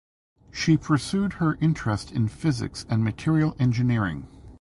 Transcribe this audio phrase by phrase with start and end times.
[0.51, 4.27] She pursued her interest in physics and material engineering.